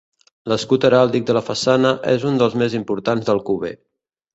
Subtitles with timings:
[0.53, 3.77] L'escut heràldic de la façana és un dels més importants d'Alcover.